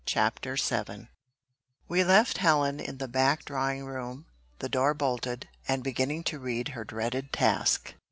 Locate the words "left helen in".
2.03-2.97